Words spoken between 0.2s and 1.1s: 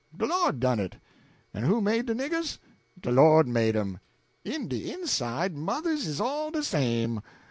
Lord done it.